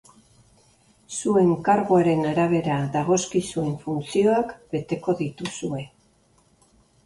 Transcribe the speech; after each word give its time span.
Zuen 1.17 1.51
karguaren 1.67 2.23
arabera 2.31 2.79
dagozkizuen 2.97 3.77
funtzioak 3.85 4.59
beteko 4.75 5.19
dituzue. 5.23 5.87